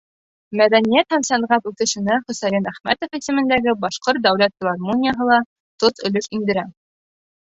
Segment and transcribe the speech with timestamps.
[0.59, 5.37] Мәҙәниәт һәм сәнғәт үҫешенә Хөсәйен Әхмәтов исемендәге Башҡорт дәүләт филармонияһы ла
[5.85, 6.65] тос өлөш индерә.